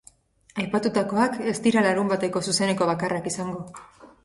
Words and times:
Aipatutakoak 0.63 1.37
ez 1.51 1.53
dira 1.67 1.85
larunbateko 1.89 2.45
zuzeneko 2.49 2.91
bakarrak 2.95 3.31
izango. 3.35 3.65